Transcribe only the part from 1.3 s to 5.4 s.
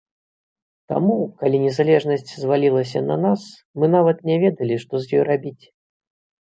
калі незалежнасць звалілася на нас, мы нават не ведалі, што з ёй